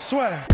[0.00, 0.46] Soit.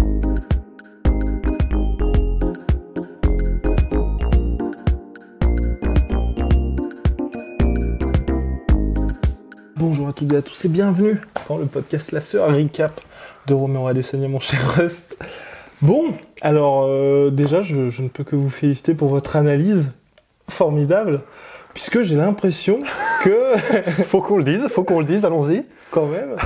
[9.76, 13.00] Bonjour à toutes et à tous et bienvenue dans le podcast La Sœur Recap
[13.46, 15.16] de Roméo Adesanya, mon cher Rust.
[15.80, 19.92] Bon, alors euh, déjà, je, je ne peux que vous féliciter pour votre analyse
[20.48, 21.20] formidable,
[21.74, 22.80] puisque j'ai l'impression
[23.24, 23.56] que,
[24.06, 25.64] Faut qu'on le dise, faut qu'on le dise, allons-y.
[25.90, 26.36] quand même,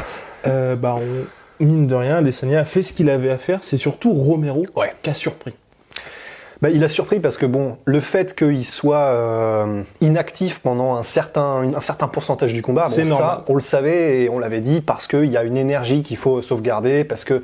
[0.47, 1.27] euh, bah, on-
[1.61, 3.61] mine de rien, Adesanya a fait ce qu'il avait à faire.
[3.63, 4.93] C'est surtout Romero Ouais.
[5.03, 5.55] qui a surpris.
[6.63, 11.03] Bah, il a surpris parce que bon, le fait qu'il soit euh, inactif pendant un
[11.03, 14.81] certain, un certain pourcentage du combat, bon, ça, on le savait et on l'avait dit
[14.81, 17.43] parce qu'il y a une énergie qu'il faut sauvegarder, parce que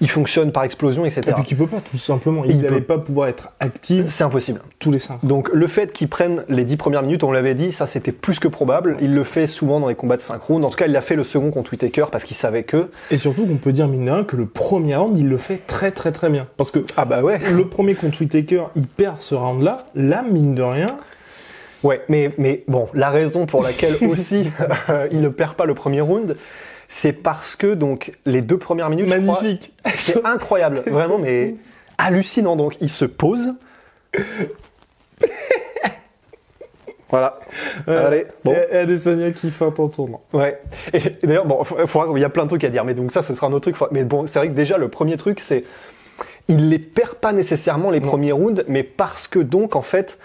[0.00, 1.22] il fonctionne par explosion, etc.
[1.28, 2.44] Et puis qu'il peut pas, tout simplement.
[2.44, 4.60] Il n'allait pas pouvoir être actif C'est impossible.
[4.78, 5.18] tous les cinq.
[5.22, 8.38] Donc le fait qu'il prenne les 10 premières minutes, on l'avait dit, ça c'était plus
[8.38, 8.96] que probable.
[9.00, 10.64] Il le fait souvent dans les combats de synchrone.
[10.64, 12.88] En tout cas, il l'a fait le second contre Whitaker parce qu'il savait que.
[13.10, 15.60] Et surtout qu'on peut dire, mine de rien, que le premier round, il le fait
[15.66, 16.46] très très très bien.
[16.56, 17.38] Parce que Ah bah ouais.
[17.50, 19.86] le premier contre Whitaker, il perd ce round-là.
[19.94, 20.86] Là, mine de rien,
[21.82, 24.50] Ouais, mais, mais bon, la raison pour laquelle aussi
[24.88, 26.36] euh, il ne perd pas le premier round,
[26.88, 29.72] c'est parce que donc les deux premières minutes, magnifique.
[29.94, 31.54] c'est incroyable, vraiment, mais
[31.98, 32.56] hallucinant.
[32.56, 33.54] Donc il se pose.
[37.10, 37.38] voilà.
[37.88, 38.52] Euh, Allez, bon.
[38.52, 40.22] Et, Adesanya qui feinte en tournant.
[40.32, 40.60] Ouais.
[40.92, 41.62] Et, et d'ailleurs, bon,
[42.16, 43.70] il y a plein de trucs à dire, mais donc ça, ce sera un autre
[43.70, 43.76] truc.
[43.92, 45.64] Mais bon, c'est vrai que déjà le premier truc, c'est
[46.48, 50.18] il les perd pas nécessairement les premiers rounds, mais parce que donc en fait,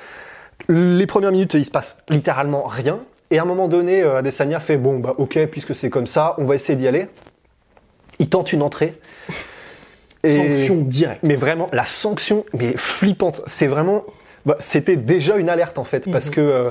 [0.69, 2.99] les premières minutes, il se passe littéralement rien.
[3.31, 6.35] Et à un moment donné, euh, Adesanya fait bon bah ok, puisque c'est comme ça,
[6.37, 7.07] on va essayer d'y aller.
[8.19, 8.93] Il tente une entrée.
[10.23, 11.23] Et- Sanction directe.
[11.23, 13.41] mais vraiment, la sanction, mais flippante.
[13.47, 14.03] C'est vraiment,
[14.45, 16.69] bah, c'était déjà une alerte en fait, parce que euh,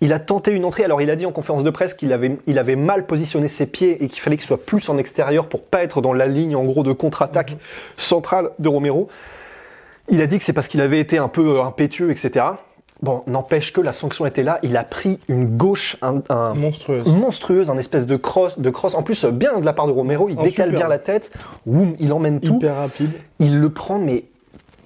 [0.00, 0.84] il a tenté une entrée.
[0.84, 3.66] Alors il a dit en conférence de presse qu'il avait, il avait mal positionné ses
[3.66, 6.56] pieds et qu'il fallait qu'il soit plus en extérieur pour pas être dans la ligne
[6.56, 7.56] en gros de contre-attaque
[7.96, 9.08] centrale de Romero.
[10.08, 12.44] Il a dit que c'est parce qu'il avait été un peu euh, impétueux, etc.
[13.02, 14.58] Bon, n'empêche que la sanction était là.
[14.62, 17.06] Il a pris une gauche, un, un- Monstrueuse.
[17.06, 18.94] monstrueuse, un espèce de cross, de cross.
[18.94, 20.80] En plus, bien de la part de Romero, il Oh, décale super.
[20.80, 21.30] bien la tête.
[21.64, 23.12] Woum, il emmène tout Hyper rapide.
[23.38, 24.24] il le prend mais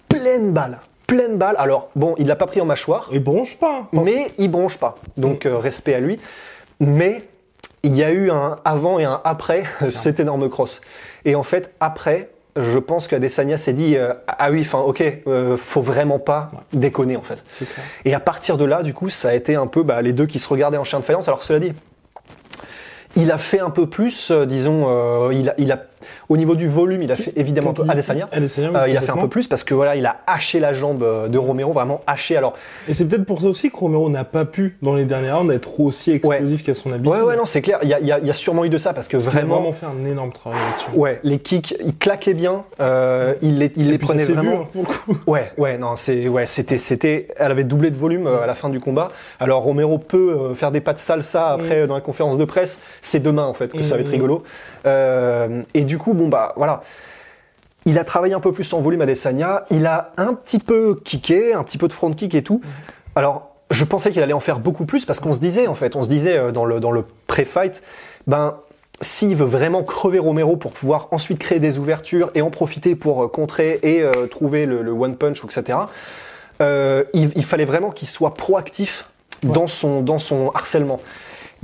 [0.08, 1.54] pleine balle, pleine balle.
[1.58, 3.80] Alors bon, il l'a pas pris en mâchoire, Et bronche pas.
[3.92, 4.02] hein.
[4.04, 4.94] Mais il bronche pas.
[5.16, 6.18] Donc euh, respect à lui.
[6.80, 7.22] Mais
[7.82, 10.80] il y a eu un avant et un après cet énorme cross.
[11.24, 15.56] Et en fait après, je pense qu'Adesanya s'est dit euh, ah oui, enfin ok, euh,
[15.56, 17.42] faut vraiment pas déconner en fait.
[18.04, 20.26] Et à partir de là, du coup, ça a été un peu bah, les deux
[20.26, 21.26] qui se regardaient en chien de faïence.
[21.28, 21.72] Alors cela dit,
[23.16, 25.78] il a fait un peu plus, euh, disons, il, a, il a,
[26.28, 28.28] au niveau du volume, il a fait évidemment un peu Adesanya.
[28.32, 30.60] Adesanya, oui, Euh, il a fait un peu plus parce que voilà, il a haché
[30.60, 32.36] la jambe euh, de Romero, vraiment haché.
[32.36, 32.54] Alors,
[32.88, 35.52] Et c'est peut-être pour ça aussi que Romero n'a pas pu, dans les derniers rounds,
[35.54, 37.12] être aussi explosif qu'à son habitude.
[37.12, 37.78] ouais, ouais, non, c'est clair.
[37.82, 39.16] Il y a, il y a- il y a sûrement eu de ça parce que
[39.16, 40.98] Il a vraiment, vraiment fait un énorme travail là-dessus.
[40.98, 42.64] ouais, les kicks, il claquait bien.
[42.80, 44.62] euh, il les, il les puis prenait vraiment.
[44.62, 45.16] hein, pour le coup.
[45.26, 48.68] Ouais, ouais, non, c'est, ouais, c'était, c'était, elle avait doublé de volume à la fin
[48.68, 49.08] du combat.
[49.40, 52.78] Alors Romero peut faire des pas de salsa après euh, dans la conférence de presse.
[53.02, 54.12] C'est demain en fait que ça va être Mm.
[54.12, 54.42] rigolo.
[54.86, 56.82] Euh, et du coup, bon bah voilà.
[57.86, 59.64] Il a travaillé un peu plus en volume à Desanya.
[59.70, 62.62] Il a un petit peu kické, un petit peu de front kick et tout.
[63.14, 65.94] Alors, je pensais qu'il allait en faire beaucoup plus parce qu'on se disait, en fait,
[65.96, 67.82] on se disait euh, dans le, dans le pré-fight,
[68.26, 68.56] ben,
[69.00, 73.24] s'il veut vraiment crever Romero pour pouvoir ensuite créer des ouvertures et en profiter pour
[73.24, 75.78] euh, contrer et euh, trouver le, le one punch, etc.,
[76.62, 79.06] euh, il, il fallait vraiment qu'il soit proactif
[79.42, 81.00] dans, son, dans son harcèlement.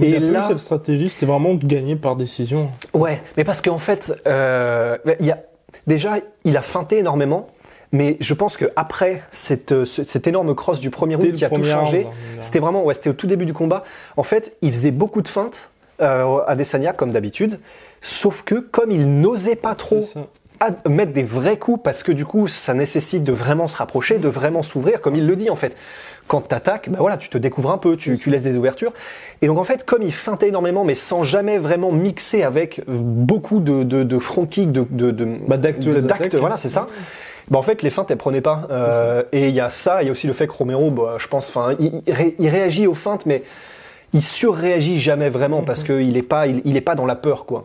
[0.00, 2.70] Mais et là, cette stratégie, c'était vraiment de gagner par décision.
[2.94, 5.38] Ouais, mais parce qu'en fait, euh, il y a,
[5.86, 6.14] déjà,
[6.44, 7.48] il a feinté énormément,
[7.92, 11.44] mais je pense que après cette, euh, ce- cet énorme cross du premier round qui
[11.44, 11.54] a tout
[11.84, 12.06] changé,
[12.40, 13.84] c'était vraiment, ouais, c'était au tout début du combat.
[14.16, 15.70] En fait, il faisait beaucoup de feintes
[16.00, 17.58] euh, à Desania comme d'habitude,
[18.00, 20.00] sauf que comme il n'osait pas trop
[20.88, 24.28] mettre des vrais coups parce que du coup ça nécessite de vraiment se rapprocher, de
[24.28, 25.74] vraiment s'ouvrir, comme il le dit en fait.
[26.30, 28.92] Quand tu attaques, bah voilà, tu te découvres un peu, tu, tu laisses des ouvertures.
[29.42, 33.58] Et donc en fait, comme il feintait énormément, mais sans jamais vraiment mixer avec beaucoup
[33.58, 35.56] de, de, de front kick, de, de, de, Bah,
[36.08, 36.86] d'actes voilà, c'est ça.
[37.50, 38.68] Bah en fait, les feintes, elles prenaient pas.
[38.70, 41.16] Euh, et il y a ça, il y a aussi le fait que Romero, bah,
[41.18, 43.42] je pense, enfin, il, il ré- il réagit aux feintes, mais
[44.12, 47.44] il surréagit jamais vraiment parce qu'il est pas, il, il est pas dans la peur,
[47.44, 47.64] quoi.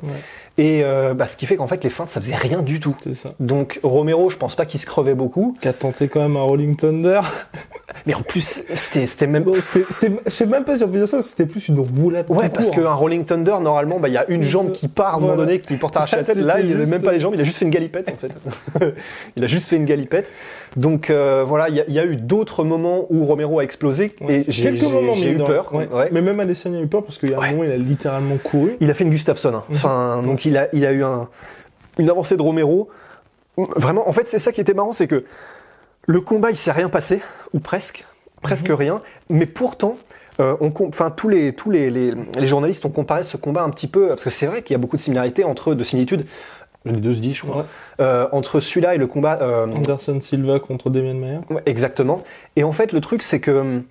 [0.57, 2.95] Et euh, bah, ce qui fait qu'en fait, les feintes, ça faisait rien du tout.
[3.03, 3.31] C'est ça.
[3.41, 5.55] Donc Romero, je pense pas qu'il se crevait beaucoup.
[5.59, 7.19] Qui a tenté quand même un Rolling Thunder.
[8.05, 9.43] Mais en plus, c'était c'était même.
[9.43, 11.79] Bon, c'était- c'était- je sais même pas si on peut dire ça, c'était plus une
[11.79, 12.25] roulade.
[12.29, 12.75] Ouais, parce court.
[12.83, 15.35] qu'un Rolling Thunder, normalement, bah, il y a une jambe qui part à un moment
[15.35, 17.43] donné, qui porte arraché la Là, il avait juste- même pas les jambes, il a
[17.43, 18.85] juste fait une galipette, en fait.
[19.35, 20.31] il a juste fait une galipette.
[20.75, 23.63] Donc, euh, voilà, il y, a- il y a eu d'autres moments où Romero a
[23.63, 24.41] explosé Ouais.
[24.41, 25.73] et j'ai eu peur.
[25.73, 25.87] ouais.
[25.91, 26.09] Ouais.
[26.11, 28.37] Mais même Adesanya a eu peur parce qu'il y a un moment, il a littéralement
[28.37, 28.75] couru.
[28.81, 29.53] Il a fait une Gustafsson.
[29.55, 29.63] hein.
[29.71, 31.29] Enfin, donc il a, il a eu un,
[31.97, 32.89] une avancée de Romero.
[33.57, 35.23] Vraiment, en fait, c'est ça qui était marrant, c'est que
[36.07, 37.21] le combat, il s'est rien passé,
[37.53, 38.05] ou presque,
[38.41, 39.01] presque rien.
[39.29, 39.95] Mais pourtant,
[40.41, 43.69] euh, on, enfin, tous les, tous les, les, les journalistes ont comparé ce combat un
[43.69, 46.25] petit peu, parce que c'est vrai qu'il y a beaucoup de similarités entre, de similitudes.
[46.85, 47.57] Les deux se disent, je crois.
[47.57, 47.63] Ouais.
[48.01, 49.39] Euh, entre celui-là et le combat.
[49.41, 51.41] euh, Anderson Silva contre Demian Maia.
[51.49, 52.23] Ouais, exactement.
[52.55, 53.83] Et en fait, le truc, c'est que hum,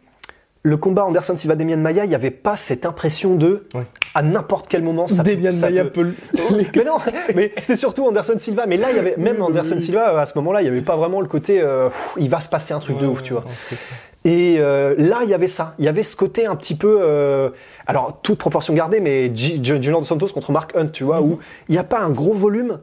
[0.63, 3.83] le combat Anderson Silva Demian Maia, il n'y avait pas cette impression de Ouais.
[4.15, 6.03] à n'importe quel moment ça Demian ça Maia peut- peut.
[6.03, 6.97] le- mais non,
[7.35, 8.65] mais c'était surtout Anderson Silva.
[8.67, 9.79] Mais là, il y avait même Anderson.
[9.81, 12.31] Silva euh, à ce moment-là, il n'y avait pas vraiment le côté euh, pff, il
[12.31, 13.45] va se passer un truc de Ouais, ouf, tu vois.
[14.25, 15.75] Et euh, là, il y avait ça.
[15.79, 16.99] Il y avait ce côté un petit peu.
[17.03, 17.51] euh,
[17.87, 21.33] alors, toute proportion gardée, mais Junior Dos Santos contre Mark Hunt, tu vois, Mhm.
[21.33, 21.39] où
[21.69, 22.79] il n'y a pas un gros volume.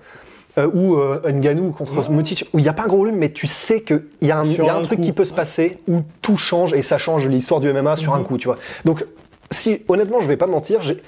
[0.58, 3.32] Euh, ou euh, Ngannou contre Mutic, où il n'y a pas un gros volume, mais
[3.32, 5.06] tu sais qu'il y a un, y a un un truc coup.
[5.06, 8.18] qui peut se passer où tout change et ça change l'histoire du MMA sur un
[8.20, 8.26] Mhm.
[8.26, 8.58] coup, tu vois.
[8.84, 9.06] Donc,
[9.50, 11.02] si honnêtement, je vais pas mentir, j'ai-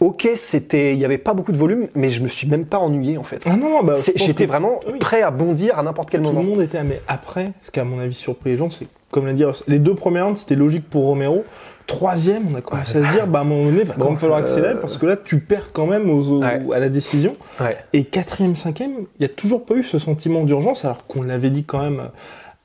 [0.00, 2.78] ok, c'était, il y avait pas beaucoup de volume, mais je me suis même pas
[2.78, 3.42] ennuyé en fait.
[3.46, 4.98] Ah non, bah, J'étais vraiment oui.
[4.98, 6.40] prêt à bondir à n'importe quel Tout moment.
[6.42, 6.82] le monde était.
[6.84, 9.44] Mais après, ce qui a à mon avis surpris les gens, c'est comme l'a dit,
[9.66, 11.42] les deux premières rounds, c'était logique pour Romero.
[11.86, 14.10] Troisième, on a commencé à se dire, bah à un moment donné, va quand Bon,
[14.10, 16.60] même falloir euh, accélérer parce que là, tu perds quand même aux- aux- Ouais.
[16.74, 17.34] à la décision.
[17.60, 17.78] Ouais.
[17.94, 21.48] Et quatrième, cinquième, il n'y a toujours pas eu ce sentiment d'urgence, alors qu'on l'avait
[21.48, 22.10] dit quand même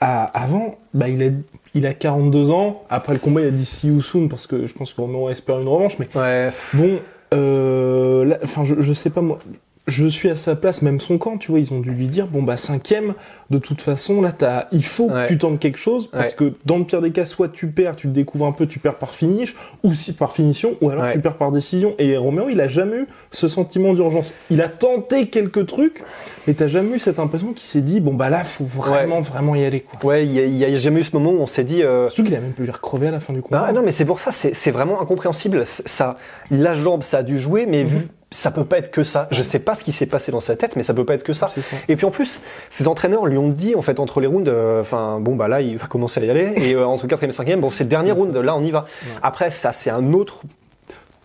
[0.01, 0.75] à- avant.
[0.93, 1.27] Bah, il, a,
[1.73, 2.81] il a 42 ans.
[2.89, 5.29] Après le combat, il a dit see you soon parce que je pense que Romero
[5.29, 5.97] espère une revanche.
[5.99, 6.51] Mais Ouais.
[6.73, 6.97] bon, euh,
[7.35, 9.39] là, enfin, je, je sais pas moi.
[9.85, 12.27] Je suis à sa place, même son camp, tu vois, ils ont dû lui dire,
[12.27, 13.15] bon bah cinquième,
[13.53, 15.23] de toute façon, là, il faut Ouais.
[15.23, 16.35] que tu tentes quelque chose, parce Ouais.
[16.35, 18.79] que dans le pire des cas, soit tu perds, tu te découvres un peu, tu
[18.79, 21.13] perds par finish, ou si par finition, ou alors Ouais.
[21.13, 21.95] tu perds par décision.
[21.99, 24.33] Et Romero, il a jamais eu ce sentiment d'urgence.
[24.49, 26.03] Il a tenté quelques trucs,
[26.47, 29.55] mais t'as jamais eu cette impression qu'il s'est dit, bon bah là, faut vraiment, vraiment
[29.55, 29.99] y aller, quoi.
[30.09, 31.83] Ouais, il y a- il y a, jamais eu ce moment où on s'est dit.
[31.83, 33.65] euh, Surtout qu'il a même pu l'air crever à la fin du combat.
[33.67, 35.63] Ah, non, mais c'est pour ça, c'est vraiment incompréhensible.
[35.65, 36.15] Ça,
[36.51, 39.27] la jambe, ça a dû jouer, mais vu, ça peut pas être que ça.
[39.31, 41.23] Je sais pas ce qui s'est passé dans sa tête, mais ça peut pas être
[41.23, 41.49] que ça.
[41.49, 41.61] Ça.
[41.87, 44.81] Et puis en plus, ses entraîneurs lui ont dit, en fait, entre les rounds, euh,
[44.81, 46.53] enfin, bon, bah là, il va commencer à y aller.
[46.57, 48.85] Et euh, entre quatrième et cinquième, bon, c'est le dernier round, là, on y va.
[49.21, 50.41] Après, ça, c'est un autre,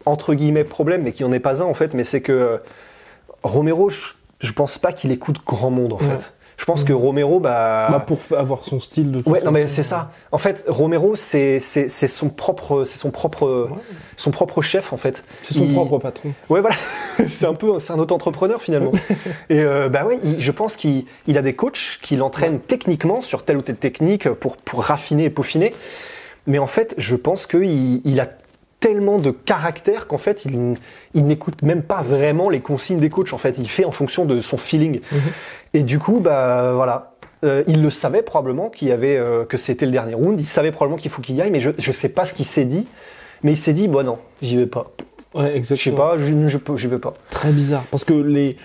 [0.07, 2.57] entre guillemets, problème, mais qui en est pas un, en fait, mais c'est que euh,
[3.43, 6.03] Romero, je, je pense pas qu'il écoute grand monde, en Ouais.
[6.19, 6.33] fait.
[6.59, 7.87] Je pense que Romero, bah.
[7.91, 10.11] Bah, pour avoir son style de toute Ouais, non mais c'est ça.
[10.33, 13.71] En fait, Romero, c'est c'est c'est son propre, c'est son propre,
[14.17, 15.23] son propre chef en fait.
[15.45, 16.33] C'est son Il- propre patron.
[16.51, 16.75] Ouais, voilà.
[17.29, 18.93] c'est un peu, c'est un auto-entrepreneur finalement.
[19.51, 23.23] Et euh, bah ouais, il- je pense qu'il il a des coachs qui l'entraînent techniquement
[23.23, 25.73] sur telle ou telle technique pour pour raffiner et peaufiner.
[26.49, 28.27] Mais en fait, je pense qu'il il a
[28.81, 30.75] tellement de caractère qu'en fait, il,
[31.15, 33.33] il n'écoute même pas vraiment les consignes des coachs.
[33.33, 35.01] En fait, il fait en fonction de son feeling.
[35.75, 37.13] Et du coup, bah voilà.
[37.45, 40.41] Euh, il le savait probablement qu'il y avait euh, que c'était le dernier round.
[40.41, 42.45] Il savait probablement qu'il faut qu'il y aille, mais je je sais pas ce qu'il
[42.47, 42.85] s'est dit.
[43.45, 44.91] Mais il s'est dit, bon non, j'y vais pas.
[45.35, 45.97] Ouais, Je exactement.
[45.97, 47.13] sais pas, je je peux- j'y vais pas.
[47.31, 47.85] Très bizarre.
[47.93, 48.57] Parce que les,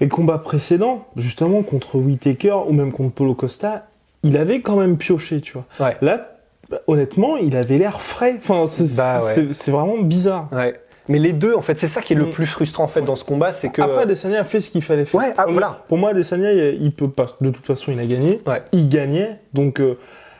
[0.00, 3.86] les combats précédents, justement, contre Whitaker ou même contre Polo Costa,
[4.22, 5.64] il avait quand même pioché, tu vois.
[5.80, 5.96] Ouais.
[6.02, 6.31] Là,
[6.70, 8.36] bah, honnêtement, il avait l'air frais.
[8.38, 9.48] Enfin, c'est Bah ouais.
[9.52, 10.48] c'est- vraiment bizarre.
[10.52, 10.74] Ouais.
[11.08, 12.30] Mais les deux, en fait, c'est ça qui est le Mm.
[12.30, 14.82] plus frustrant en fait dans ce combat, c'est que Après, Adesanya a fait ce qu'il
[14.82, 15.20] fallait faire.
[15.20, 15.66] Ouais, ah, Pour voilà.
[15.68, 17.26] moi- Pour moi, Adesanya, il, peut pas.
[17.40, 18.40] De toute façon, il a gagné.
[18.46, 18.62] Ouais.
[18.72, 19.40] Il gagnait.
[19.52, 19.98] Donc, euh,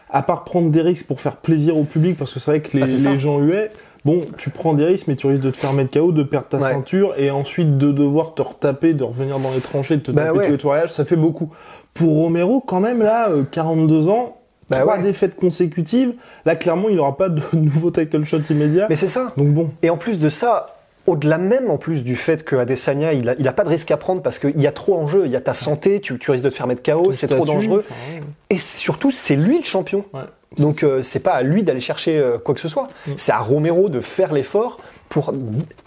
[0.09, 2.77] à part prendre des risques pour faire plaisir au public, parce que c'est vrai que
[2.77, 3.71] les, Ah, les gens huaient,
[4.05, 6.47] bon, tu prends des risques, mais tu risques de te faire mettre KO, de perdre
[6.49, 6.71] ta Ouais.
[6.71, 10.27] ceinture, et ensuite de devoir te retaper, de revenir dans les tranchées, de te Bah
[10.33, 11.51] taper les tourages, ça fait beaucoup.
[11.93, 14.37] Pour Romero, quand même, là, euh, 42 ans,
[14.73, 15.03] Bah trois ouais.
[15.03, 16.15] défaites consécutives,
[16.45, 18.87] là, clairement, il n'aura pas de nouveau title shot immédiat.
[18.89, 19.33] mais c'est ça.
[19.37, 19.71] Donc bon.
[19.83, 20.77] Et en plus de ça,
[21.07, 23.91] au-delà même en plus du fait que Adesanya, il a, il a pas de risque
[23.91, 26.19] à prendre parce qu'il y a trop en jeu, il y a ta santé, tu,
[26.19, 27.85] tu risques de te faire mettre KO, c'est trop dangereux.
[27.89, 28.23] enfin, ouais.
[28.51, 30.05] Et surtout, c'est lui le champion.
[30.13, 30.21] Ouais.
[30.59, 32.89] Donc euh, c'est pas à lui d'aller chercher euh, quoi que ce soit.
[33.07, 33.13] Mm.
[33.17, 35.33] C'est à Romero de faire l'effort pour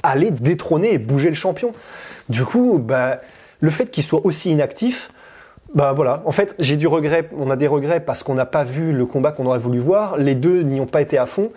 [0.04, 1.72] aller détrôner et bouger le champion.
[2.30, 3.20] Du coup, bah,
[3.60, 5.12] le fait qu'il soit aussi inactif,
[5.76, 6.24] bah voilà.
[6.26, 7.30] En fait, j'ai du regret.
[7.38, 10.18] On a des regrets parce qu'on n'a pas vu le combat qu'on aurait voulu voir.
[10.18, 11.52] Les deux n'y ont pas été à fond.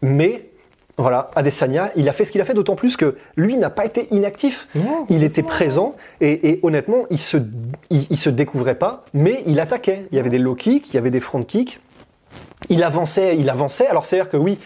[0.00, 0.46] Mais
[0.96, 3.84] voilà, Adesanya, il a fait ce qu'il a fait, d'autant plus que lui n'a pas
[3.84, 4.68] été inactif.
[4.74, 7.36] Non, il était présent et, et honnêtement, il se,
[7.90, 10.06] il, il se découvrait pas, mais il attaquait.
[10.12, 11.80] Il y avait des low kicks, il y avait des front kicks.
[12.68, 13.86] Il avançait, il avançait.
[13.86, 14.58] Alors c'est-à-dire que oui,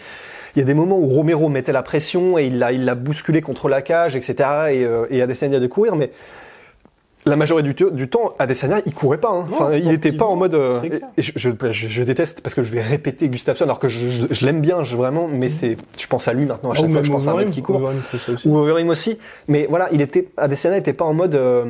[0.55, 2.95] il y a des moments où Romero mettait la pression et il l'a, il l'a
[2.95, 4.35] bousculé contre la cage, etc.
[4.71, 6.11] Et, euh, et Adesanya de courir, mais
[7.27, 9.29] la majorité du, du temps, Adesanya, il courait pas.
[9.29, 9.45] hein.
[9.49, 10.53] Non, Enfin, il était pas en mode.
[10.55, 10.79] euh,
[11.17, 14.61] je, je, je- je déteste parce que je vais répéter Gustafsson, alors que je, l'aime
[14.61, 17.11] bien, je, vraiment, mais c'est, je pense à lui maintenant à chaque Ou fois je
[17.11, 17.77] pense à un mec qui court.
[17.77, 18.47] Overeem fait ça aussi.
[18.47, 19.17] Ou Overeem aussi.
[19.47, 21.65] Mais voilà, il était, Adesanya n'était pas en mode euh,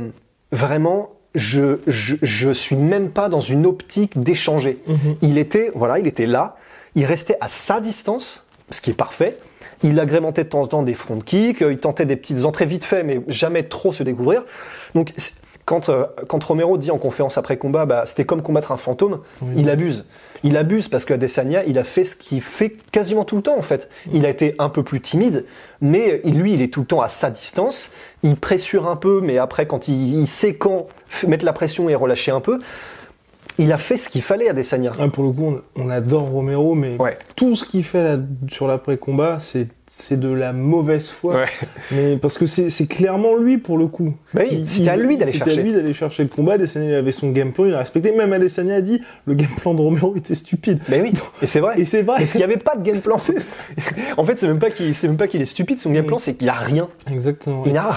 [0.52, 1.12] vraiment.
[1.36, 4.80] Je, je, je suis même pas dans une optique d'échanger.
[4.88, 4.98] Mhm.
[5.22, 6.56] Il était, voilà, il était là.
[6.96, 9.38] Il restait à sa distance, ce qui est parfait.
[9.84, 11.62] Il agrémentait de temps en temps des front kicks.
[11.62, 14.44] euh, Il tentait des petites entrées vite fait, mais jamais trop se découvrir.
[14.96, 15.14] Donc,
[15.68, 19.20] quand, euh, quand Romero dit en conférence après combat, bah, c'était comme combattre un fantôme,
[19.58, 20.06] il abuse.
[20.44, 23.58] Il abuse parce que Adesanya, il a fait ce qu'il fait quasiment tout le temps
[23.58, 23.90] en fait.
[24.14, 25.44] Il a été un peu plus timide,
[25.82, 27.92] mais lui, il est tout le temps à sa distance.
[28.24, 30.88] Il pressure un peu, mais après, quand il, il sait quand
[31.28, 32.60] mettre la pression et relâcher un peu,
[33.58, 34.94] il a fait ce qu'il fallait à Adesanya.
[35.00, 37.18] Ah, pour le coup, on, on adore Romero, mais Ouais.
[37.36, 41.46] tout ce qu'il fait là, sur l'après-combat, c'est c'est de la mauvaise foi.
[41.92, 44.14] Mais parce que c'est clairement lui pour le coup.
[44.34, 45.60] Bah oui, c'était à lui d'aller C'était chercher.
[45.60, 46.54] à lui d'aller chercher le combat.
[46.54, 48.12] Adesanya il avait son game plan, il a respecté.
[48.12, 50.80] Même Adesanya a dit le game plan de Romero était stupide.
[50.90, 51.80] Mais oui, et c'est vrai.
[51.80, 52.18] Et c'est vrai.
[52.20, 53.16] Parce qu'il n'y avait pas de game plan.
[54.18, 56.18] en fait, c'est même pas qu'il c'est même pas qu'il est stupide, son game plan,
[56.18, 56.90] c'est qu'il n'y a rien.
[57.12, 57.64] Exactement.
[57.66, 57.97] Il n'y a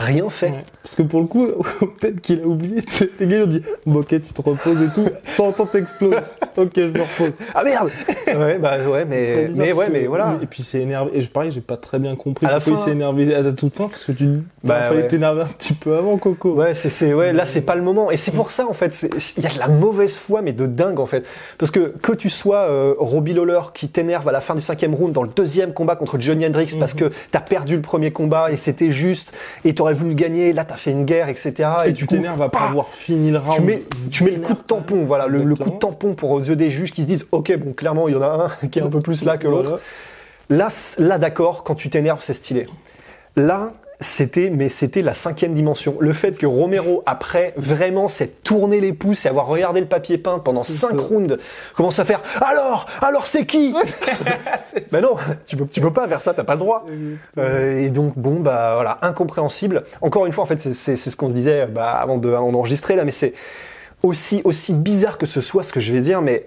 [0.00, 0.52] Rien fait.
[0.82, 1.46] Parce que pour le coup,
[2.00, 2.82] peut-être qu'il a oublié.
[2.82, 5.08] Tes gars, ils ont dit Bon, ok, tu te reposes et tout.
[5.36, 6.16] T'entends, t'exploses.
[6.62, 7.34] Ok, je me repose.
[7.54, 7.90] Ah merde
[8.26, 10.38] Ouais, bah ouais, mais, bizarre, mais parce ouais, que- mais voilà.
[10.42, 11.10] Et puis c'est énervé.
[11.14, 13.34] Et je- pareil, j'ai pas très bien compris À la pourquoi il fin- s'est énervé
[13.34, 13.88] à la toute fin.
[13.88, 14.26] Parce que tu.
[14.26, 15.08] Bah, Bah, fallait ouais.
[15.08, 16.52] t'énerver un petit peu avant, Coco.
[16.54, 18.10] Ouais, c'est, c'est, ouais, là, c'est pas le moment.
[18.10, 19.04] Et c'est pour ça, en fait,
[19.36, 21.24] il y a de la mauvaise foi, mais de dingue, en fait.
[21.58, 24.94] Parce que, que tu sois euh, Robbie Lawler qui t'énerve à la fin du cinquième
[24.94, 28.52] round dans le deuxième combat contre Johnny Hendricks parce que t'as perdu le premier combat
[28.52, 29.32] et c'était juste,
[29.64, 31.52] et t'aurais voulu le gagner, là, t'as fait une guerre, etc.
[31.86, 33.54] Et, du tu t'énerves après avoir fini le round.
[33.56, 36.30] tu mets, tu mets le coup de tampon, voilà, le, le coup de tampon pour
[36.50, 38.78] yeux des juges qui se disent, ok, bon, clairement, il y en a un qui
[38.78, 39.80] est un peu plus là que l'autre.
[40.50, 42.66] Là, là d'accord, quand tu t'énerves, c'est stylé.
[43.36, 45.96] Là, c'était, mais c'était la cinquième dimension.
[46.00, 50.16] Le fait que Romero, après vraiment s'est tourné les pouces et avoir regardé le papier
[50.16, 51.06] peint pendant cinq ça.
[51.06, 51.38] rounds,
[51.76, 53.74] commence à faire Alors, alors c'est qui?
[54.90, 55.16] Ben non,
[55.46, 56.86] tu peux, tu peux pas faire ça, t'as pas le droit.
[57.38, 59.84] Euh, et donc bon, bah voilà, incompréhensible.
[60.00, 62.96] Encore une fois, en fait, c'est ce qu'on se disait bah, avant de- avant d'enregistrer
[62.96, 63.34] là, mais c'est
[64.02, 66.46] aussi aussi bizarre que ce soit ce que je vais dire, mais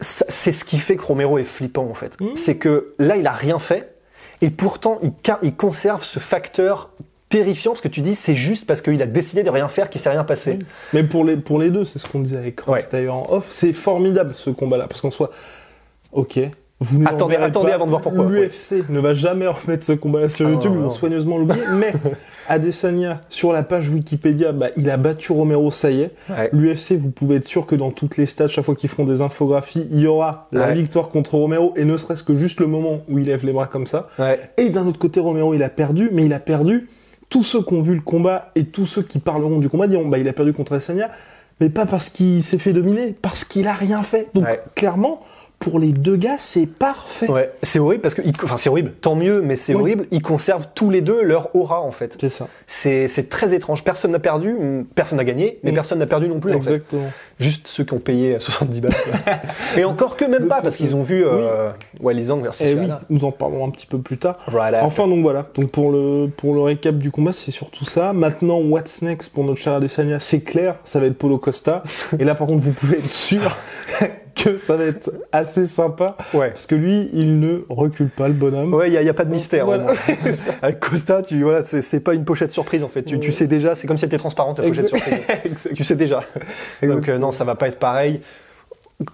[0.00, 2.16] c'est ce qui fait que Romero est flippant en fait.
[2.34, 3.94] C'est que là, il a rien fait,
[4.40, 5.12] et pourtant, il,
[5.42, 6.90] il conserve ce facteur
[7.28, 10.00] terrifiant, parce que tu dis, c'est juste parce qu'il a décidé de rien faire qu'il
[10.00, 10.58] s'est rien passé.
[10.92, 12.88] Mais pour les, pour les deux, c'est ce qu'on disait avec Ross Ouais.
[12.90, 14.88] d'ailleurs en off, c'est formidable ce combat-là.
[14.88, 15.30] Parce qu'en soit,
[16.12, 16.40] ok,
[16.80, 20.46] vous Attendez- attendez avant de voir pourquoi, L'UFC ne va jamais remettre ce combat-là sur
[20.48, 21.62] Ah, YouTube, non, ils vont soigneusement l'oublier.
[21.78, 21.92] mais
[22.48, 26.10] Adesanya, sur la page Wikipédia, bah, il a battu Romero, ça y est.
[26.28, 26.48] Ouais.
[26.52, 29.20] L'UFC, vous pouvez être sûr que dans toutes les stades, chaque fois qu'ils font des
[29.20, 30.74] infographies, il y aura la Ouais.
[30.74, 33.66] victoire contre Romero, et ne serait-ce que juste le moment où il lève les bras
[33.66, 34.08] comme ça.
[34.18, 34.40] Ouais.
[34.56, 36.88] Et d'un autre côté, Romero, il a perdu, mais il a perdu.
[37.28, 40.08] Tous ceux qui ont vu le combat et tous ceux qui parleront du combat diront
[40.08, 41.10] bah il a perdu contre Adesanya,
[41.60, 44.26] mais pas parce qu'il s'est fait dominer, parce qu'il a rien fait.
[44.34, 45.20] Donc clairement,
[45.60, 47.30] pour les deux gars, c'est parfait.
[47.30, 49.80] Ouais, c'est horrible parce que, enfin c'est horrible, tant mieux, mais c'est Oui.
[49.82, 50.06] horrible.
[50.10, 52.16] Ils conservent tous les deux leur aura en fait.
[52.18, 52.48] C'est ça.
[52.66, 53.84] C'est c'est très étrange.
[53.84, 55.74] Personne n'a perdu, mm, personne n'a gagné, mais Mm.
[55.74, 56.52] personne n'a perdu non plus.
[56.54, 56.72] En fait.
[56.76, 57.12] Exactement.
[57.38, 58.92] Juste ceux qui ont payé 70 balles.
[59.76, 61.68] Et encore que même pas parce qu'ils ont vu euh,
[62.00, 64.38] Wally Zhang versus Et Eh oui, nous en parlerons un petit peu plus tard.
[64.46, 64.74] Right.
[64.80, 68.14] Enfin donc voilà, donc pour le pour le récap du combat, c'est surtout ça.
[68.14, 71.82] Maintenant, what's next pour notre cher Adesanya, c'est clair, ça va être Polo Costa.
[72.18, 73.56] Et là par contre, vous pouvez être sûr
[74.44, 76.50] que ça va être assez sympa Ouais.
[76.50, 78.72] parce que lui, il ne recule pas le bonhomme.
[78.74, 79.66] Ouais, il n'y a, pas de mystère.
[79.66, 79.94] Voilà.
[80.62, 83.02] Avec Costa, tu voilà, c'est pas une pochette surprise en fait.
[83.02, 85.20] Tu, tu sais déjà, c'est comme si elle était transparente la pochette surprise.
[85.74, 86.24] tu sais déjà.
[86.82, 88.20] Donc euh, non, ça va pas être pareil.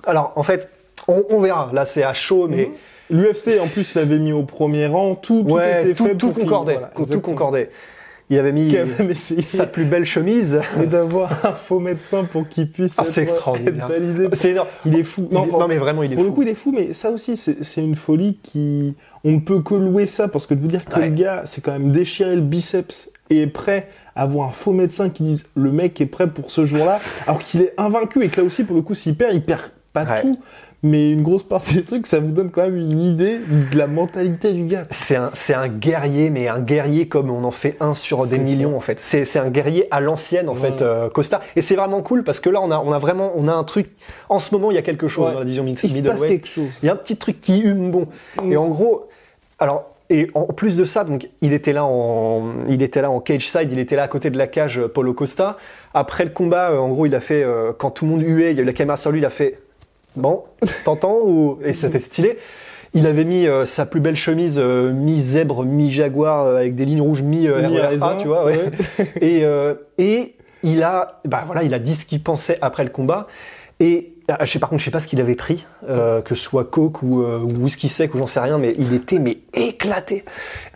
[0.06, 0.68] Alors en fait,
[1.08, 1.70] on, on verra.
[1.72, 2.70] Là, c'est à chaud, mais
[3.10, 6.30] L'UFC en plus l'avait mis au premier rang, tout, tout ouais, était tout, fait tout
[6.30, 6.74] pour concordait.
[6.74, 7.70] voilà, tout concordait.
[8.28, 8.74] Il avait mis
[9.44, 10.60] sa plus belle chemise.
[10.82, 13.88] et d'avoir un faux médecin pour qu'il puisse Ah, être, c'est extraordinaire.
[13.88, 14.28] validé.
[14.32, 14.68] C'est énorme.
[14.84, 15.28] Il est fou.
[15.30, 16.30] Non, Non, pour- mais vraiment, il est Pour fou.
[16.30, 18.94] le coup, il est fou, mais ça aussi, c'est une folie qui.
[19.24, 21.08] On ne peut que louer ça, parce que de vous dire que Ouais.
[21.08, 24.72] le gars, c'est quand même déchirer le biceps et est prêt à avoir un faux
[24.72, 28.28] médecin qui dise le mec est prêt pour ce jour-là, alors qu'il est invaincu et
[28.28, 30.20] que là aussi, pour le coup, s'il perd, il perd pas Ouais.
[30.20, 30.38] tout,
[30.86, 33.38] mais une grosse partie des trucs, ça vous donne quand même une idée
[33.72, 34.86] de la mentalité du gars.
[34.90, 38.38] C'est un, c'est un guerrier, mais un guerrier comme on en fait un sur des
[38.38, 39.00] millions en fait.
[39.00, 40.60] C'est, c'est un guerrier à l'ancienne en Ouais.
[40.70, 41.40] fait, euh, Costa.
[41.56, 43.64] Et c'est vraiment cool parce que là on a, on a vraiment, on a un
[43.64, 43.88] truc.
[44.28, 45.32] En ce moment, il y a quelque chose Ouais.
[45.32, 46.30] dans la division mix Il se passe middleweight.
[46.42, 46.78] quelque chose.
[46.82, 48.06] Il y a un petit truc qui hume bon.
[48.42, 48.52] Mm.
[48.52, 49.08] Et en gros,
[49.58, 53.18] alors et en plus de ça, donc il était là en, il était là en
[53.18, 55.56] cage side, il était là à côté de la cage euh, Paulo Costa.
[55.94, 58.52] Après le combat, euh, en gros, il a fait euh, quand tout le monde huait,
[58.52, 59.58] il y a eu la caméra sur lui, il a fait
[60.16, 60.44] bon,
[60.84, 62.38] t'entends ou et c'était stylé.
[62.94, 67.02] Il avait mis euh, sa plus belle chemise euh, mi-zèbre, mi-jaguar euh, avec des lignes
[67.02, 68.70] rouges Mi-raisin, tu vois, ouais.
[69.20, 69.44] et,
[69.98, 73.26] et il a, bah voilà, il a dit ce qu'il pensait après le combat.
[73.80, 76.34] Et ah, je sais par contre, je sais pas ce qu'il avait pris, euh, que
[76.34, 79.18] ce soit coke ou, euh, ou whisky sec ou j'en sais rien, mais il était
[79.18, 80.24] mais éclaté.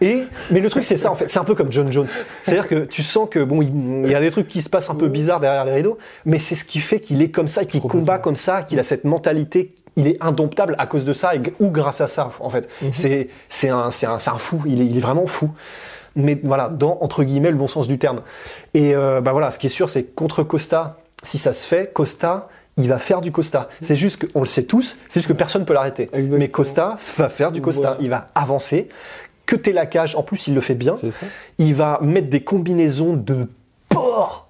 [0.01, 2.07] Et mais le truc c'est ça en fait, c'est un peu comme John Jones.
[2.43, 4.95] C'est-à-dire que tu sens que bon, il, y a des trucs qui se passent un
[4.95, 7.81] peu bizarres derrière les rideaux, mais c'est ce qui fait qu'il est comme ça, qu'il
[7.81, 9.75] combat comme ça, qu'il a cette mentalité.
[9.97, 12.69] Il est indomptable à cause de ça et, ou grâce à ça en fait.
[12.93, 14.63] C'est c'est un c'est un c'est un fou.
[14.67, 15.51] Il est il est vraiment fou
[16.17, 18.21] mais voilà, dans entre guillemets le bon sens du terme.
[18.75, 21.93] Et euh, bah voilà, ce qui est sûr, c'est contre Costa, si ça se fait,
[21.93, 22.49] Costa,
[22.81, 23.69] il va faire du Costa.
[23.81, 26.09] C'est juste qu'on le sait tous, c'est juste que personne peut l'arrêter.
[26.13, 27.97] Mais Costa va faire du Costa, Voilà.
[28.01, 28.89] il va avancer.
[29.47, 30.97] Que t'es la cage, en plus il le fait bien.
[30.97, 31.27] C'est ça.
[31.59, 33.49] Il va mettre des combinaisons de
[33.89, 34.47] porc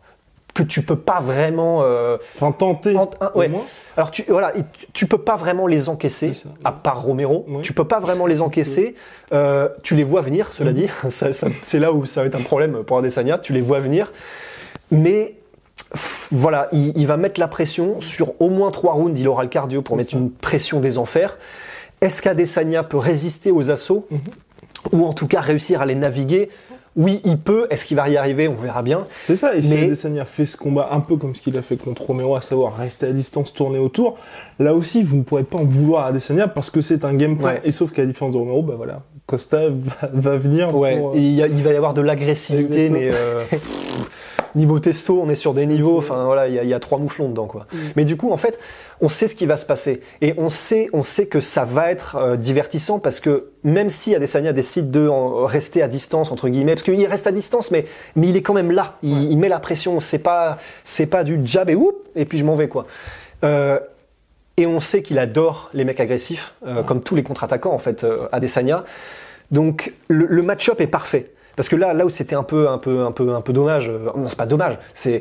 [0.53, 1.83] que tu peux pas vraiment.
[1.85, 2.97] euh, Enfin, tenter.
[2.97, 3.51] en- un- au ouais.
[3.97, 6.33] Alors tu voilà, tu, tu peux pas vraiment les encaisser,
[6.65, 7.47] à part Romero.
[7.49, 7.63] Ouais.
[7.63, 8.95] Tu peux pas vraiment les encaisser.
[9.33, 10.87] Euh, tu les vois venir, cela dit.
[11.09, 13.39] Ça- ça- c'est là où ça va être un problème pour Adesanya.
[13.39, 14.13] Tu les vois venir,
[14.91, 15.35] mais
[16.31, 19.19] voilà, il, il va mettre la pression sur au moins trois rounds.
[19.21, 20.17] Il aura le cardio pour mettre ça.
[20.19, 21.39] une pression des enfers.
[22.01, 24.19] Est-ce qu'Adesanya peut résister aux assauts Mhm.
[24.93, 26.49] ou en tout cas réussir à les naviguer?
[26.97, 27.67] Oui, il peut.
[27.71, 28.49] Est-ce qu'il va y arriver?
[28.49, 29.01] On verra bien.
[29.23, 31.63] C'est ça, et si Mais- Adesanya fait ce combat un peu comme ce qu'il a
[31.63, 34.17] fait contre Romero, à savoir rester à distance, tourner autour,
[34.59, 37.37] là aussi, vous ne pourrez pas en vouloir à Adesanya parce que c'est un game
[37.39, 37.49] plan.
[37.49, 37.61] Ouais.
[37.65, 41.11] Et sauf qu'à la différence de Romero, bah voilà, Costa va, va venir Ouais, pour,
[41.11, 43.45] euh, il, y a- il va y avoir de l'agressivité, mais euh,
[44.55, 45.99] niveau testo, on est sur des niveaux.
[45.99, 47.67] Enfin voilà, il y, y a trois mouflons dedans quoi.
[47.97, 48.59] Mais du coup, en fait,
[49.01, 51.91] on sait ce qui va se passer et on sait, on sait que ça va
[51.91, 56.49] être euh, divertissant parce que même si Adesanya décide de en- rester à distance entre
[56.49, 57.87] guillemets, parce qu'il reste à distance, mais
[58.17, 58.97] mais il est quand même là.
[59.03, 60.01] Il, il met la pression.
[60.01, 62.87] C'est pas c'est pas du jab et whoop et puis je m'en vais quoi.
[63.45, 63.79] Euh,
[64.57, 68.05] et on sait qu'il adore les mecs agressifs, euh, comme tous les contre-attaquants en fait,
[68.05, 68.85] euh, Adesanya.
[69.51, 71.31] Donc le, le match-up est parfait.
[71.61, 73.91] Parce que là, là où c'était un peu, un peu, un peu, un peu dommage,
[73.91, 75.21] euh, non c'est pas dommage, c'est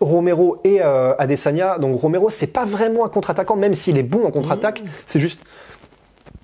[0.00, 1.76] Romero et euh, Adesanya.
[1.78, 4.84] Donc Romero, c'est pas vraiment un contre-attaquant, même s'il est bon en contre-attaque.
[5.06, 5.40] C'est juste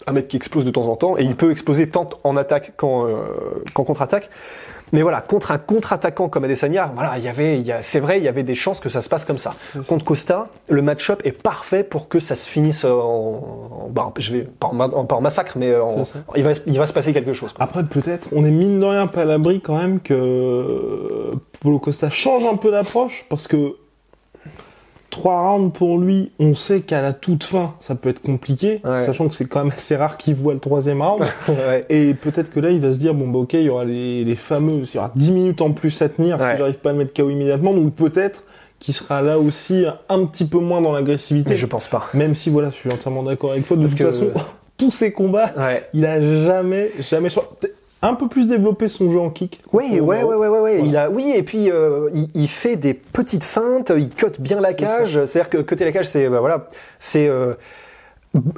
[0.06, 2.72] un mec qui explose de temps en temps et il peut exploser tant en attaque
[2.76, 3.14] qu'en euh,
[3.74, 4.30] qu'en contre-attaque.
[4.92, 7.98] Mais voilà, contre un contre-attaquant comme Adesanya, voilà, il y avait, il y a- c'est
[7.98, 9.50] vrai, il y avait des chances que ça se passe comme ça.
[9.88, 14.30] Contre Costa, le match-up est parfait pour que ça se finisse en, en- bah, je
[14.32, 15.72] vais pas en, pas en massacre, mais
[16.36, 17.52] il va, il va se passer quelque chose.
[17.52, 17.64] quoi.
[17.64, 22.08] Après, peut-être, on est mine de rien pas à l'abri quand même que Paulo Costa
[22.10, 23.74] change un peu d'approche parce que
[25.16, 29.00] trois rounds pour lui, on sait qu'à la toute fin, ça peut être compliqué, Ouais.
[29.00, 31.26] sachant que c'est quand même assez rare qu'il voit le troisième round.
[31.48, 31.86] Ouais.
[31.88, 34.24] Et peut-être que là, il va se dire, bon, bah, ok, il y aura les,
[34.24, 36.52] les fameux, il y aura 10 minutes en plus à tenir Ouais.
[36.52, 37.72] si j'arrive pas à le mettre KO immédiatement.
[37.72, 38.44] Donc peut-être
[38.78, 41.50] qu'il sera là aussi un petit peu moins dans l'agressivité.
[41.50, 42.04] Mais je pense pas.
[42.12, 43.76] Même si, voilà, je suis entièrement d'accord avec toi.
[43.76, 44.30] De Parce toute que- façon,
[44.76, 45.52] tous ces combats,
[45.94, 47.48] il a jamais, jamais choisi.
[48.02, 49.60] Un peu plus développé son jeu en kick.
[49.72, 50.82] Oui, ouais, ouais, ouais, ouais.
[50.84, 54.60] Il a, oui, et puis euh, il, il fait des petites feintes, il cote bien
[54.60, 55.24] la cage.
[55.24, 57.54] C'est-à-dire que coter la cage, c'est bah, voilà, c'est euh,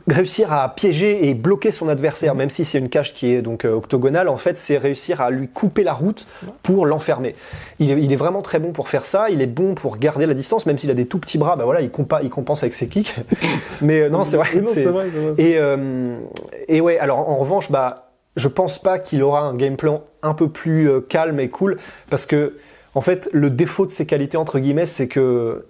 [0.08, 3.64] réussir à piéger et bloquer son adversaire, même si c'est une cage qui est donc
[3.64, 4.28] euh, octogonale.
[4.28, 6.26] En fait, c'est réussir à lui couper la route
[6.64, 7.36] pour l'enfermer.
[7.78, 9.30] Il est, il est vraiment très bon pour faire ça.
[9.30, 11.54] Il est bon pour garder la distance, même s'il a des tout petits bras.
[11.54, 13.14] Bah voilà, il, compa, il compense avec ses kicks.
[13.82, 14.48] Mais non, c'est vrai.
[14.60, 15.34] Non, c'est- c'est vrai, c'est vrai.
[15.42, 16.18] et, euh,
[16.66, 18.07] et ouais, alors en revanche, bah,
[18.38, 21.78] je pense pas qu'il aura un game plan un peu plus euh, calme et cool,
[22.10, 22.54] parce que
[22.94, 25.66] en fait, le défaut de ses qualités entre guillemets, c'est que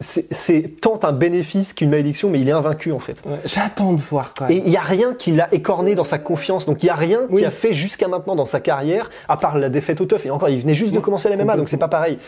[0.00, 3.16] c'est- tant un bénéfice qu'une malédiction, mais il est invaincu en fait.
[3.24, 6.18] Ouais, J'attends de voir quand Et il y a rien qui l'a écorné dans sa
[6.18, 6.66] confiance.
[6.66, 7.40] Donc il y a rien Oui.
[7.40, 10.26] qui a fait jusqu'à maintenant dans sa carrière, à part la défaite au teuf.
[10.26, 12.18] Et encore, il venait juste de commencer la MMA, donc c'est pas pareil.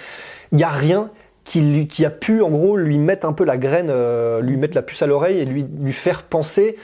[0.53, 1.11] Il y a rien
[1.45, 4.57] qui, lui, qui a pu, en gros, lui mettre un peu la graine, euh, lui
[4.57, 6.77] mettre la puce à l'oreille et lui, lui faire penser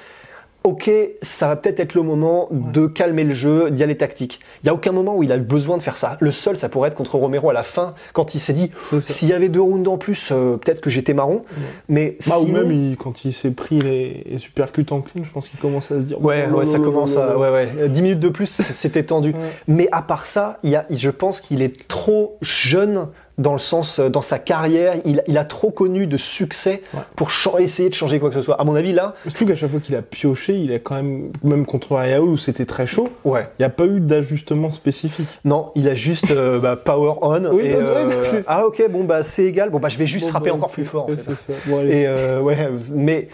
[0.64, 4.40] ok, ça va peut-être être le moment de calmer le jeu, d'y aller tactique.
[4.62, 6.16] Il y a aucun moment où il a eu besoin de faire ça.
[6.20, 9.29] Le seul, ça pourrait être contre Romero à la fin, quand il s'est dit, s'il
[9.29, 11.42] y avait deux rounds en plus, euh, peut-être que j'étais marron.
[11.90, 15.31] Mais Bah, ou même il- quand il s'est pris les, les supercutes en clean, je
[15.31, 16.22] pense qu'il commence à se dire.
[16.24, 17.37] Ouais, oh, ouais, ça commence à.
[17.37, 17.68] Ouais, ouais.
[17.81, 19.31] Euh, 10 minutes de plus, c'était tendu.
[19.33, 19.38] Ouais.
[19.68, 23.59] Mais à part ça, il y a, je pense qu'il est trop jeune dans le
[23.59, 24.94] sens, euh, dans sa carrière.
[25.05, 27.01] Il, il a trop connu de succès Ouais.
[27.16, 28.61] pour essayer de changer quoi que ce soit.
[28.61, 31.33] À mon avis, là, Surtout qu'à chaque fois qu'il a pioché, il a quand même,
[31.42, 33.49] même contre Rayaoul où c'était très chaud, ouais.
[33.59, 35.27] il n'y a pas eu d'ajustement spécifique.
[35.44, 37.44] Non, il a juste euh, bah, power on.
[37.53, 39.70] Oui, et, euh, ah, ok, bon, bah, c'est égal.
[39.70, 41.05] Bon, bah, je vais juste Bon, frapper bah, encore plus fort.
[41.05, 41.35] en fait.
[41.35, 41.53] ça.
[41.66, 41.81] Bon.
[41.81, 42.57] Et euh, ouais,
[42.94, 43.29] mais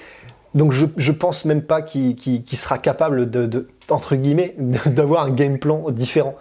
[0.55, 4.55] donc je, je pense même pas qu'il qu'il- qu'il sera capable de, de- entre guillemets
[4.87, 6.35] d'avoir un game plan différent.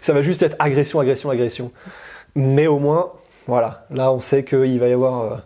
[0.00, 1.70] Ça va juste être agression, agression, agression.
[2.34, 3.12] Mais au moins,
[3.46, 5.36] voilà, là on sait qu'il va y avoir euh,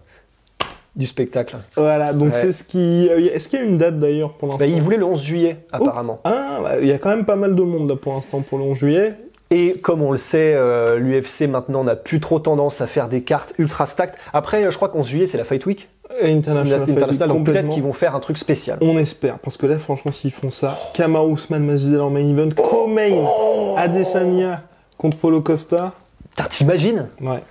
[0.97, 1.57] du spectacle.
[1.77, 2.41] Voilà, donc Ouais.
[2.41, 3.09] c'est ce qui.
[3.11, 5.23] euh, Est-ce qu'il y a une date d'ailleurs pour l'instant Bah, il voulait le 11
[5.23, 6.21] juillet apparemment.
[6.25, 8.59] Ah, bah, il y a quand même pas mal de monde là pour l'instant pour
[8.59, 9.15] le 11 juillet.
[9.51, 13.23] Et comme on le sait, euh, l'UFC maintenant n'a plus trop tendance à faire des
[13.23, 14.15] cartes ultra stacked.
[14.33, 15.89] Après, je crois qu'en juillet c'est la Fight Week
[16.23, 16.87] International,
[17.29, 18.77] donc peut-être qu'ils vont faire un truc spécial.
[18.83, 22.51] On espère, parce que là, franchement, s'ils font ça, Kamaru Usman, Masvidal en main event,
[22.55, 23.25] co-main,
[23.79, 24.63] Adesanya
[24.99, 25.93] contre Polo Costa,
[26.51, 27.43] T'imagines ouais,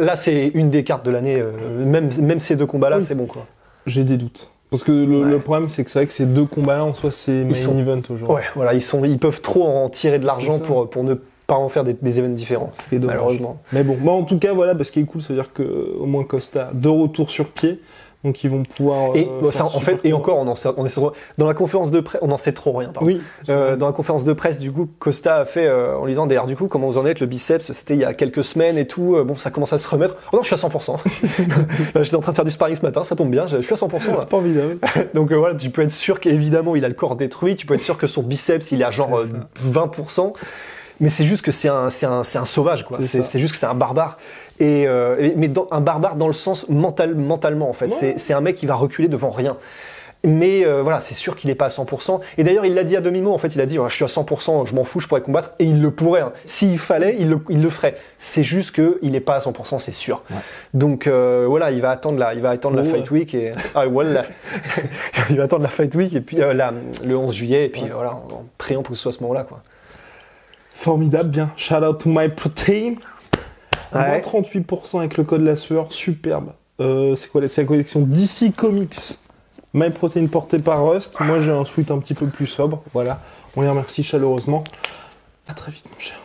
[0.00, 1.38] Là, c'est une des cartes de l'année.
[1.40, 1.52] euh,
[1.84, 3.04] même, même ces deux combats-là, Oui.
[3.04, 3.46] c'est bon, quoi.
[3.86, 4.50] j'ai des doutes.
[4.70, 5.30] Parce que le, Ouais.
[5.30, 7.78] le problème, c'est que c'est vrai que ces deux combats-là, en soi, c'est main sont-
[7.78, 8.36] event aujourd'hui.
[8.36, 11.14] Ouais, voilà, ils, sont, ils peuvent trop en tirer de l'argent pour, pour ne
[11.46, 12.70] pas en faire des, des événements différents.
[12.82, 13.16] Ce qui est dommage.
[13.16, 13.60] Malheureusement.
[13.72, 15.52] Mais bon, bah, en tout cas, voilà, parce ce qui est cool, ça veut dire
[15.52, 15.62] que
[15.98, 17.80] au moins Costa, de retour sur pied,
[18.24, 19.14] donc ils vont pouvoir.
[19.14, 21.54] Et euh, ça, en fait, et encore, on en sait, on est sur- dans la
[21.54, 22.88] conférence de presse, on en sait trop rien.
[22.88, 23.06] pardon.
[23.06, 23.20] Oui.
[23.48, 26.26] Euh, dans la conférence de presse, du coup, Costa a fait euh, en lui disant
[26.26, 28.78] d'ailleurs, du coup, comment vous en êtes Le biceps, c'était il y a quelques semaines
[28.78, 29.14] et tout.
[29.16, 30.16] euh, bon, ça commence à se remettre.
[30.32, 30.96] Oh non, je suis à 100%.
[31.94, 33.72] Là, J'étais en train de faire du sparring ce matin, ça tombe bien, je suis
[33.74, 34.24] à 100% là.
[34.26, 34.78] Pas envisageable.
[35.14, 37.74] Donc euh, voilà, tu peux être sûr qu'évidemment il a le corps détruit, tu peux
[37.74, 39.26] être sûr que son biceps il est à genre euh,
[39.66, 40.32] 20%,
[41.00, 43.58] mais c'est juste que c'est un, c'est un, c'est un sauvage quoi, c'est juste que
[43.58, 44.18] c'est un barbare.
[44.60, 48.14] Et, euh, mais dans, un barbare dans le sens mental, mentalement en fait, Ouais.
[48.16, 49.56] c'est un mec qui va reculer devant rien.
[50.26, 52.18] Mais euh, voilà, c'est sûr qu'il est pas à 100%.
[52.38, 53.34] Et d'ailleurs, il l'a dit à demi-mot.
[53.34, 55.20] En fait, il a dit oh, Je suis à 100%, je m'en fous, je pourrais
[55.20, 55.50] combattre.
[55.58, 56.22] Et il le pourrait.
[56.22, 56.32] hein.
[56.46, 57.96] S'il fallait, il le, il le ferait.
[58.16, 60.22] C'est juste qu'il est pas à 100%, c'est sûr.
[60.72, 62.90] Donc euh, voilà, il va attendre la, il va attendre la Ouais.
[62.90, 63.34] Fight Week.
[63.34, 64.24] Et, ah, voilà.
[65.28, 66.72] il va attendre la Fight Week et puis euh, la-
[67.04, 67.66] le 11 juillet.
[67.66, 67.90] Et puis Ouais.
[67.92, 69.42] voilà, en, en priant pour que ce soit à ce moment-là.
[69.44, 69.60] Quoi.
[70.74, 71.50] Formidable, bien.
[71.56, 72.94] Shout out to my protein.
[73.94, 74.20] Moins Ouais.
[74.20, 76.52] 38% avec le code la sueur, superbe.
[76.80, 79.18] Euh, c'est quoi la- C'est la collection DC Comics?
[79.72, 81.18] My Protein porté par Rust.
[81.20, 82.82] Moi j'ai un sweat un petit peu plus sobre.
[82.92, 83.20] Voilà.
[83.56, 84.62] On les remercie chaleureusement.
[85.48, 86.16] À très vite mon cher.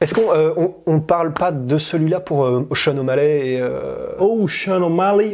[0.00, 4.08] Est-ce qu'on euh, on, on parle pas de celui-là pour euh, Sean O'Malley et euh,
[4.18, 5.32] Oh, Sean O'Malley.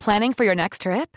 [0.00, 1.16] Planning for your next trip?